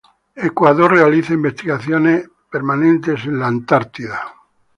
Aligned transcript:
Ecuador 0.43 0.91
realiza 0.93 1.31
investigaciones 1.35 2.27
permanentes 2.49 3.23
en 3.25 3.37
la 3.37 3.45
Antártida. 3.45 4.23